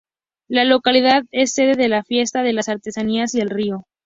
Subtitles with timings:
[0.49, 3.85] La localidad es sede de la Fiesta de las Artesanías y el Río.